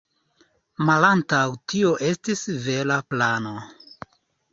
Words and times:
Malantaŭ 0.87 1.41
tio 1.73 1.91
estis 2.13 2.41
vera 2.69 2.97
plano. 3.15 3.53